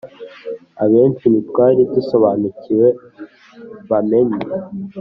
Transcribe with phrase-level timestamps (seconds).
[0.83, 2.87] abenshi ntitwari dusobanukiwe
[3.89, 4.41] bamenye